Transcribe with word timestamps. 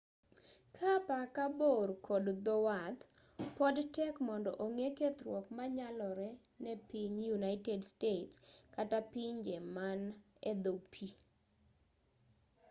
kaa 0.75 0.93
apaka 1.01 1.43
bor 1.59 1.89
kod 2.07 2.25
dhowath 2.45 3.03
pod 3.57 3.75
tek 3.95 4.15
mondo 4.27 4.51
ong'e 4.65 4.87
kethruok 4.99 5.45
manyalore 5.57 6.29
ne 6.63 6.73
piny 6.89 7.15
united 7.37 7.79
states 7.93 8.35
kata 8.75 8.97
pinje 9.11 9.55
man 9.75 9.99
edho 10.51 10.73
pii 10.91 11.15